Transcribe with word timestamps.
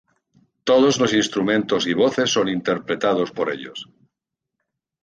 Todos 0.63 0.99
los 0.99 1.13
instrumentos 1.13 1.85
y 1.85 1.93
voces 1.93 2.31
son 2.31 2.49
interpretados 2.49 3.29
por 3.31 3.51
ellos. 3.51 3.87